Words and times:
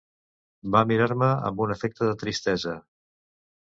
Va 0.75 0.81
mirar-me 0.93 1.29
amb 1.51 1.63
un 1.69 1.77
efecte 1.79 2.07
de 2.11 2.19
tristesa. 2.27 2.79